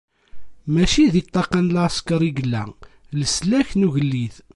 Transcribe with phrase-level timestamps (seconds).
[0.73, 2.63] Mačči di ṭṭaqa n lɛesker i yella
[3.19, 4.35] leslak n ugellid.